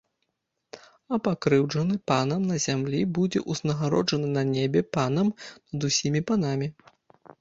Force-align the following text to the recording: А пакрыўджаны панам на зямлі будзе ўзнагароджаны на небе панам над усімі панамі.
А 1.17 1.17
пакрыўджаны 1.25 1.97
панам 2.11 2.41
на 2.51 2.57
зямлі 2.65 3.01
будзе 3.19 3.43
ўзнагароджаны 3.53 4.27
на 4.37 4.43
небе 4.55 4.81
панам 4.97 5.27
над 5.73 5.81
усімі 5.91 6.21
панамі. 6.33 6.67